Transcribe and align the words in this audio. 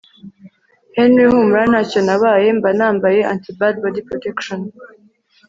Henry 0.95 1.23
humura 1.31 1.63
ntacyo 1.71 1.99
nabaye 2.07 2.47
mba 2.57 2.69
nambaye 2.77 3.19
antibar 3.33 3.73
body 3.81 4.01
protection 4.07 4.59